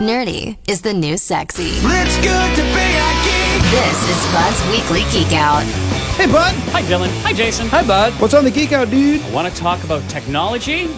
Nerdy 0.00 0.56
is 0.68 0.82
the 0.82 0.92
new 0.92 1.16
sexy. 1.16 1.70
It's 1.70 2.16
good 2.16 2.56
to 2.56 2.62
be 2.62 2.86
a 2.98 3.10
geek. 3.22 3.62
This 3.70 4.10
is 4.10 4.32
Bud's 4.32 4.60
Weekly 4.68 5.02
Geek 5.12 5.32
Out. 5.34 5.62
Hey, 6.16 6.26
bud. 6.26 6.52
Hi, 6.72 6.82
Dylan. 6.82 7.08
Hi, 7.22 7.32
Jason. 7.32 7.68
Hi, 7.68 7.86
bud. 7.86 8.12
What's 8.20 8.34
on 8.34 8.42
the 8.44 8.50
Geek 8.50 8.72
Out, 8.72 8.90
dude? 8.90 9.22
I 9.22 9.30
want 9.32 9.52
to 9.52 9.60
talk 9.60 9.84
about 9.84 10.02
technology 10.10 10.88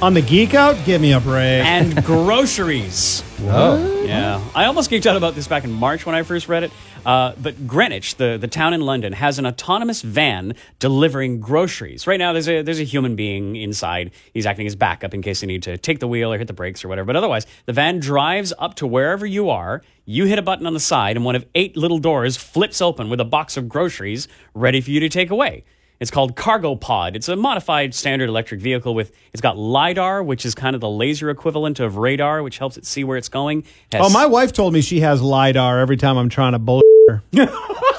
On 0.00 0.14
the 0.14 0.22
Geek 0.22 0.54
Out? 0.54 0.76
Give 0.86 1.00
me 1.00 1.12
a 1.12 1.18
break. 1.18 1.64
and 1.64 2.04
groceries. 2.04 3.24
oh. 3.42 4.04
Yeah. 4.04 4.40
I 4.54 4.66
almost 4.66 4.90
geeked 4.90 5.06
out 5.06 5.16
about 5.16 5.34
this 5.34 5.48
back 5.48 5.64
in 5.64 5.72
March 5.72 6.06
when 6.06 6.14
I 6.14 6.22
first 6.22 6.48
read 6.48 6.62
it. 6.62 6.70
Uh, 7.04 7.32
but 7.42 7.66
Greenwich, 7.66 8.14
the, 8.14 8.38
the 8.40 8.46
town 8.46 8.74
in 8.74 8.80
London, 8.80 9.12
has 9.12 9.40
an 9.40 9.46
autonomous 9.46 10.00
van 10.02 10.54
delivering 10.78 11.40
groceries. 11.40 12.06
Right 12.06 12.16
now, 12.18 12.32
there's 12.32 12.48
a, 12.48 12.62
there's 12.62 12.78
a 12.78 12.84
human 12.84 13.16
being 13.16 13.56
inside. 13.56 14.12
He's 14.32 14.46
acting 14.46 14.66
as 14.68 14.76
backup 14.76 15.14
in 15.14 15.20
case 15.22 15.40
they 15.40 15.46
need 15.48 15.64
to 15.64 15.76
take 15.76 15.98
the 15.98 16.08
wheel 16.08 16.32
or 16.32 16.38
hit 16.38 16.46
the 16.46 16.52
brakes 16.52 16.84
or 16.84 16.88
whatever. 16.88 17.06
But 17.06 17.16
otherwise, 17.16 17.46
the 17.66 17.72
van 17.72 17.98
drives 17.98 18.52
up 18.56 18.76
to 18.76 18.86
wherever 18.86 19.26
you 19.26 19.50
are. 19.50 19.82
You 20.04 20.26
hit 20.26 20.38
a 20.38 20.42
button 20.42 20.66
on 20.66 20.74
the 20.74 20.80
side, 20.80 21.16
and 21.16 21.24
one 21.24 21.34
of 21.34 21.44
eight 21.56 21.76
little 21.76 21.98
doors 21.98 22.36
flips 22.36 22.80
open 22.80 23.10
with 23.10 23.20
a 23.20 23.24
box 23.26 23.56
of 23.56 23.68
groceries 23.68 24.28
ready 24.54 24.80
for 24.80 24.90
you 24.90 25.00
to 25.00 25.08
take 25.08 25.30
away. 25.30 25.64
It's 26.00 26.10
called 26.12 26.36
Cargo 26.36 26.76
Pod. 26.76 27.16
It's 27.16 27.28
a 27.28 27.34
modified 27.34 27.92
standard 27.94 28.28
electric 28.28 28.60
vehicle 28.60 28.94
with 28.94 29.10
it's 29.32 29.40
got 29.40 29.58
lidar, 29.58 30.22
which 30.22 30.46
is 30.46 30.54
kind 30.54 30.74
of 30.76 30.80
the 30.80 30.88
laser 30.88 31.28
equivalent 31.28 31.80
of 31.80 31.96
radar, 31.96 32.42
which 32.42 32.58
helps 32.58 32.76
it 32.76 32.86
see 32.86 33.02
where 33.02 33.16
it's 33.16 33.28
going. 33.28 33.64
Has- 33.92 34.02
Oh, 34.04 34.10
my 34.10 34.26
wife 34.26 34.52
told 34.52 34.72
me 34.74 34.80
she 34.80 35.00
has 35.00 35.20
LiDAR 35.20 35.80
every 35.80 35.96
time 35.96 36.16
I'm 36.16 36.28
trying 36.28 36.52
to 36.52 36.58
bull 36.60 36.82
her. 37.08 37.22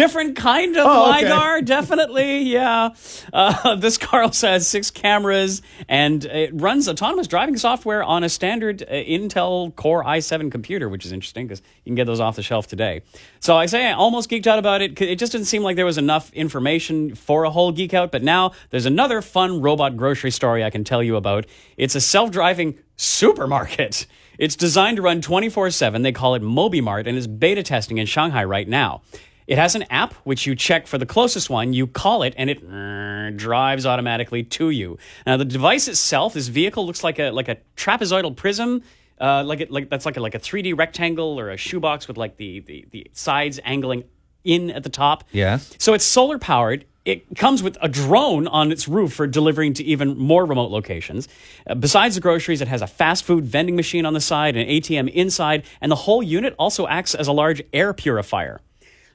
different 0.00 0.34
kind 0.36 0.76
of 0.76 0.86
Oh, 0.86 1.10
okay. 1.12 1.24
lidar 1.24 1.60
definitely 1.62 2.38
yeah. 2.42 2.90
Uh, 3.32 3.74
this 3.84 3.98
car 3.98 4.22
also 4.22 4.46
has 4.48 4.66
six 4.66 4.90
cameras 4.90 5.60
and 5.88 6.24
it 6.24 6.50
runs 6.54 6.88
autonomous 6.88 7.26
driving 7.26 7.56
software 7.58 8.02
on 8.02 8.24
a 8.24 8.28
standard 8.28 8.82
uh, 8.82 8.86
intel 8.86 9.74
core 9.76 10.02
i7 10.04 10.50
computer 10.50 10.88
which 10.88 11.04
is 11.04 11.12
interesting 11.12 11.46
because 11.46 11.60
you 11.84 11.90
can 11.90 11.94
get 11.96 12.06
those 12.06 12.20
off 12.20 12.36
the 12.36 12.42
shelf 12.42 12.66
today. 12.66 13.02
So 13.40 13.56
i 13.56 13.66
say 13.66 13.86
i 13.88 13.92
almost 13.92 14.30
geeked 14.30 14.46
out 14.46 14.58
about 14.58 14.80
it. 14.80 15.00
it 15.02 15.16
just 15.18 15.32
didn't 15.32 15.46
seem 15.46 15.62
like 15.62 15.76
there 15.76 15.86
was 15.86 15.98
enough 15.98 16.32
information 16.32 17.14
for 17.14 17.44
a 17.44 17.50
whole 17.50 17.70
geek 17.72 17.92
out 17.92 18.10
but 18.10 18.22
now 18.22 18.52
there's 18.70 18.86
another 18.86 19.20
fun 19.20 19.60
robot 19.60 19.96
grocery 19.96 20.30
story 20.30 20.64
i 20.64 20.70
can 20.70 20.82
tell 20.84 21.02
you 21.02 21.16
about. 21.16 21.44
It's 21.76 21.94
a 21.94 22.00
self-driving 22.00 22.78
supermarket. 22.96 24.06
It's 24.38 24.56
designed 24.56 24.96
to 24.96 25.02
run 25.02 25.20
24-7 25.20 26.02
they 26.02 26.12
call 26.12 26.34
it 26.34 26.42
mobimart 26.42 27.06
and 27.06 27.18
is 27.18 27.26
beta 27.26 27.62
testing 27.62 27.98
in 27.98 28.06
shanghai 28.06 28.44
right 28.44 28.66
now 28.68 29.02
it 29.50 29.58
has 29.58 29.74
an 29.74 29.82
app 29.90 30.14
which 30.22 30.46
you 30.46 30.54
check 30.54 30.86
for 30.86 30.96
the 30.96 31.04
closest 31.04 31.50
one, 31.50 31.72
you 31.72 31.88
call 31.88 32.22
it, 32.22 32.34
and 32.36 32.48
it 32.48 33.36
drives 33.36 33.84
automatically 33.84 34.44
to 34.44 34.70
you. 34.70 34.96
Now, 35.26 35.36
the 35.36 35.44
device 35.44 35.88
itself, 35.88 36.34
this 36.34 36.46
vehicle 36.46 36.86
looks 36.86 37.02
like 37.02 37.18
a 37.18 37.30
like 37.32 37.48
a 37.48 37.56
trapezoidal 37.76 38.36
prism. 38.36 38.82
Uh, 39.20 39.42
like 39.44 39.60
it, 39.60 39.70
like 39.72 39.90
that's 39.90 40.06
like 40.06 40.16
a, 40.16 40.20
like 40.20 40.36
a 40.36 40.38
3D 40.38 40.78
rectangle 40.78 41.38
or 41.38 41.50
a 41.50 41.56
shoebox 41.56 42.06
with 42.06 42.16
like 42.16 42.36
the, 42.36 42.60
the 42.60 42.86
the 42.92 43.06
sides 43.12 43.58
angling 43.64 44.04
in 44.44 44.70
at 44.70 44.84
the 44.84 44.88
top. 44.88 45.24
Yes. 45.32 45.74
So 45.78 45.94
it's 45.94 46.04
solar 46.04 46.38
powered. 46.38 46.84
It 47.04 47.36
comes 47.36 47.60
with 47.60 47.76
a 47.82 47.88
drone 47.88 48.46
on 48.46 48.70
its 48.70 48.86
roof 48.86 49.14
for 49.14 49.26
delivering 49.26 49.74
to 49.74 49.84
even 49.84 50.16
more 50.16 50.46
remote 50.46 50.70
locations. 50.70 51.28
Uh, 51.66 51.74
besides 51.74 52.14
the 52.14 52.20
groceries, 52.20 52.60
it 52.60 52.68
has 52.68 52.82
a 52.82 52.86
fast 52.86 53.24
food 53.24 53.44
vending 53.46 53.74
machine 53.74 54.06
on 54.06 54.14
the 54.14 54.20
side, 54.20 54.54
an 54.54 54.68
ATM 54.68 55.10
inside, 55.12 55.64
and 55.80 55.90
the 55.90 55.96
whole 55.96 56.22
unit 56.22 56.54
also 56.56 56.86
acts 56.86 57.16
as 57.16 57.26
a 57.26 57.32
large 57.32 57.62
air 57.72 57.92
purifier. 57.92 58.60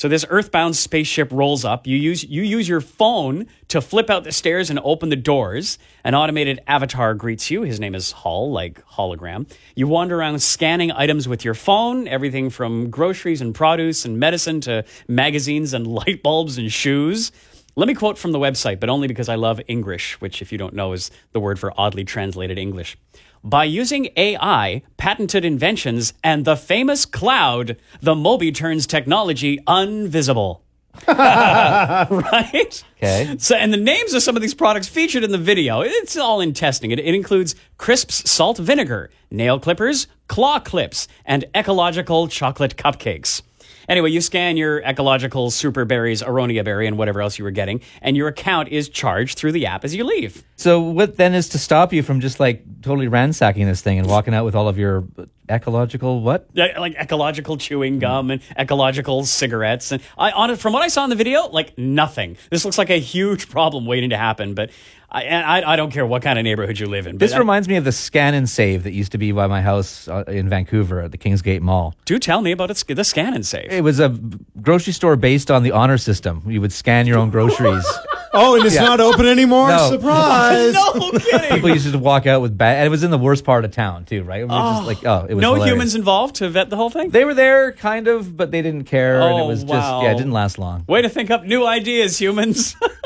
So 0.00 0.08
this 0.08 0.24
earthbound 0.30 0.76
spaceship 0.76 1.28
rolls 1.30 1.62
up. 1.62 1.86
You 1.86 1.94
use 1.94 2.24
you 2.24 2.40
use 2.40 2.66
your 2.66 2.80
phone 2.80 3.46
to 3.68 3.82
flip 3.82 4.08
out 4.08 4.24
the 4.24 4.32
stairs 4.32 4.70
and 4.70 4.80
open 4.82 5.10
the 5.10 5.14
doors. 5.14 5.76
An 6.04 6.14
automated 6.14 6.58
avatar 6.66 7.12
greets 7.12 7.50
you. 7.50 7.64
His 7.64 7.78
name 7.78 7.94
is 7.94 8.12
Hol, 8.12 8.50
like 8.50 8.82
hologram. 8.86 9.46
You 9.74 9.88
wander 9.88 10.18
around 10.18 10.40
scanning 10.40 10.90
items 10.90 11.28
with 11.28 11.44
your 11.44 11.52
phone, 11.52 12.08
everything 12.08 12.48
from 12.48 12.88
groceries 12.88 13.42
and 13.42 13.54
produce 13.54 14.06
and 14.06 14.18
medicine 14.18 14.62
to 14.62 14.86
magazines 15.06 15.74
and 15.74 15.86
light 15.98 16.22
bulbs 16.22 16.56
and 16.56 16.72
shoes. 16.72 17.30
Let 17.76 17.86
me 17.86 17.92
quote 17.92 18.16
from 18.16 18.32
the 18.32 18.38
website, 18.38 18.80
but 18.80 18.88
only 18.88 19.06
because 19.06 19.28
I 19.28 19.34
love 19.34 19.60
Engrish, 19.68 20.12
which, 20.14 20.40
if 20.40 20.50
you 20.50 20.56
don't 20.56 20.72
know, 20.72 20.94
is 20.94 21.10
the 21.32 21.40
word 21.40 21.58
for 21.58 21.78
oddly 21.78 22.04
translated 22.04 22.56
English. 22.56 22.96
By 23.42 23.64
using 23.64 24.10
AI, 24.16 24.82
patented 24.98 25.46
inventions, 25.46 26.12
and 26.22 26.44
the 26.44 26.56
famous 26.56 27.06
cloud, 27.06 27.78
the 28.02 28.14
Moby 28.14 28.52
turns 28.52 28.86
technology 28.86 29.58
unvisible. 29.66 30.60
right? 31.08 32.84
Okay. 32.98 33.36
So, 33.38 33.56
and 33.56 33.72
the 33.72 33.78
names 33.78 34.12
of 34.12 34.22
some 34.22 34.36
of 34.36 34.42
these 34.42 34.52
products 34.52 34.88
featured 34.88 35.24
in 35.24 35.30
the 35.30 35.38
video, 35.38 35.80
it's 35.80 36.18
all 36.18 36.42
in 36.42 36.52
testing. 36.52 36.90
It, 36.90 36.98
it 36.98 37.14
includes 37.14 37.54
crisps 37.78 38.30
salt 38.30 38.58
vinegar, 38.58 39.10
nail 39.30 39.58
clippers, 39.58 40.06
claw 40.28 40.58
clips, 40.58 41.08
and 41.24 41.46
ecological 41.54 42.28
chocolate 42.28 42.76
cupcakes. 42.76 43.40
Anyway, 43.90 44.08
you 44.08 44.20
scan 44.20 44.56
your 44.56 44.80
ecological 44.82 45.50
super 45.50 45.84
berries, 45.84 46.22
aronia 46.22 46.64
berry, 46.64 46.86
and 46.86 46.96
whatever 46.96 47.20
else 47.20 47.40
you 47.40 47.44
were 47.44 47.50
getting, 47.50 47.80
and 48.00 48.16
your 48.16 48.28
account 48.28 48.68
is 48.68 48.88
charged 48.88 49.36
through 49.36 49.50
the 49.50 49.66
app 49.66 49.84
as 49.84 49.92
you 49.92 50.04
leave. 50.04 50.44
So 50.54 50.80
what 50.80 51.16
then 51.16 51.34
is 51.34 51.48
to 51.48 51.58
stop 51.58 51.92
you 51.92 52.04
from 52.04 52.20
just 52.20 52.38
like 52.38 52.62
totally 52.82 53.08
ransacking 53.08 53.66
this 53.66 53.82
thing 53.82 53.98
and 53.98 54.06
walking 54.06 54.32
out 54.32 54.44
with 54.44 54.54
all 54.54 54.68
of 54.68 54.78
your 54.78 55.08
ecological 55.50 56.20
what? 56.20 56.48
Yeah, 56.52 56.78
like 56.78 56.94
ecological 56.94 57.56
chewing 57.56 57.98
gum 57.98 58.30
and 58.30 58.40
ecological 58.56 59.24
cigarettes 59.24 59.90
and 59.90 60.00
I 60.16 60.30
on 60.30 60.50
it 60.50 60.60
from 60.60 60.72
what 60.72 60.82
I 60.82 60.88
saw 60.88 61.02
in 61.02 61.10
the 61.10 61.16
video 61.16 61.48
like 61.48 61.76
nothing 61.76 62.36
this 62.50 62.64
looks 62.64 62.78
like 62.78 62.90
a 62.90 63.00
huge 63.00 63.48
problem 63.50 63.84
waiting 63.84 64.10
to 64.10 64.16
happen 64.16 64.54
but 64.54 64.70
I 65.12 65.22
and 65.22 65.44
I, 65.44 65.72
I 65.72 65.76
don't 65.76 65.90
care 65.90 66.06
what 66.06 66.22
kind 66.22 66.38
of 66.38 66.44
neighborhood 66.44 66.78
you 66.78 66.86
live 66.86 67.06
in 67.06 67.16
but 67.16 67.20
This 67.20 67.32
I- 67.32 67.38
reminds 67.38 67.68
me 67.68 67.76
of 67.76 67.84
the 67.84 67.92
scan 67.92 68.34
and 68.34 68.48
save 68.48 68.84
that 68.84 68.92
used 68.92 69.12
to 69.12 69.18
be 69.18 69.32
by 69.32 69.46
my 69.46 69.60
house 69.62 70.06
uh, 70.08 70.24
in 70.28 70.48
Vancouver 70.48 71.00
at 71.00 71.10
the 71.12 71.18
Kingsgate 71.18 71.60
Mall. 71.60 71.94
do 72.04 72.18
tell 72.18 72.40
me 72.42 72.52
about 72.52 72.70
it, 72.70 72.84
the 72.86 73.04
scan 73.04 73.34
and 73.34 73.44
save 73.44 73.72
It 73.72 73.82
was 73.82 73.98
a 74.00 74.10
grocery 74.62 74.92
store 74.92 75.16
based 75.16 75.50
on 75.50 75.62
the 75.62 75.72
honor 75.72 75.98
system. 75.98 76.42
You 76.46 76.60
would 76.60 76.72
scan 76.72 77.06
your 77.06 77.18
own 77.18 77.30
groceries. 77.30 77.86
Oh, 78.32 78.54
and 78.54 78.64
it's 78.64 78.76
not 78.76 79.00
open 79.00 79.26
anymore? 79.26 79.66
No. 79.70 79.90
Surprise. 79.90 80.72
no 80.94 81.10
kidding 81.18 81.50
People 81.50 81.70
used 81.70 81.90
to 81.90 81.98
walk 81.98 82.28
out 82.28 82.40
with 82.40 82.56
bag, 82.56 82.76
and 82.76 82.86
it 82.86 82.88
was 82.88 83.02
in 83.02 83.10
the 83.10 83.18
worst 83.18 83.42
part 83.44 83.64
of 83.64 83.72
town 83.72 84.04
too, 84.04 84.22
right? 84.22 84.42
It 84.42 84.44
was 84.46 84.76
just 84.76 84.86
like, 84.86 85.04
oh, 85.04 85.26
it 85.28 85.34
was 85.34 85.42
no 85.42 85.54
hilarious. 85.54 85.72
humans 85.74 85.94
involved 85.96 86.36
to 86.36 86.48
vet 86.48 86.70
the 86.70 86.76
whole 86.76 86.90
thing 86.90 87.10
They 87.10 87.24
were 87.24 87.34
there, 87.34 87.72
kind 87.72 88.06
of, 88.06 88.36
but 88.36 88.52
they 88.52 88.62
didn't 88.62 88.84
care, 88.84 89.20
and 89.20 89.36
it 89.36 89.42
Oh, 89.42 89.48
was 89.48 89.64
just 89.64 89.72
yeah, 89.72 90.12
it 90.12 90.16
didn't 90.16 90.30
last 90.30 90.60
long. 90.60 90.84
way 90.86 91.02
to 91.02 91.08
think 91.08 91.32
up 91.32 91.42
new 91.42 91.66
ideas 91.66 92.18
humans 92.20 92.76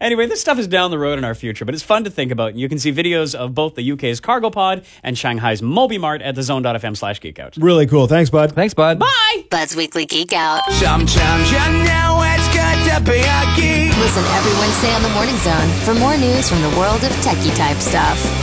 Anyway, 0.00 0.26
this 0.26 0.40
stuff 0.40 0.58
is 0.58 0.66
down 0.66 0.90
the 0.90 0.98
road 0.98 1.18
in 1.18 1.24
our 1.24 1.34
future, 1.34 1.64
but 1.64 1.74
it's 1.74 1.82
fun 1.82 2.04
to 2.04 2.10
think 2.10 2.32
about. 2.32 2.54
You 2.54 2.68
can 2.68 2.78
see 2.78 2.92
videos 2.92 3.34
of 3.34 3.54
both 3.54 3.74
the 3.74 3.92
UK's 3.92 4.20
Cargo 4.20 4.50
Pod 4.50 4.84
and 5.02 5.16
Shanghai's 5.16 5.60
Mobimart 5.60 6.20
at 6.24 6.34
thezone.fm 6.34 6.96
slash 6.96 7.20
geekout. 7.20 7.62
Really 7.62 7.86
cool. 7.86 8.06
Thanks, 8.06 8.30
bud. 8.30 8.52
Thanks, 8.52 8.74
bud. 8.74 8.98
Bye! 8.98 9.44
Bud's 9.50 9.76
Weekly 9.76 10.06
Geek 10.06 10.32
Out. 10.32 10.62
Sometimes 10.72 11.50
you 11.50 11.58
know 11.84 12.20
it's 12.24 12.48
good 12.48 12.94
to 12.94 13.10
be 13.10 13.18
a 13.20 13.40
geek. 13.56 13.96
Listen 13.98 14.24
every 14.24 14.52
Wednesday 14.58 14.92
on 14.94 15.02
the 15.02 15.10
Morning 15.10 15.36
Zone 15.36 15.68
for 15.84 15.94
more 15.98 16.16
news 16.16 16.48
from 16.48 16.60
the 16.62 16.70
world 16.78 17.02
of 17.04 17.10
techie 17.22 17.54
type 17.56 17.76
stuff. 17.78 18.41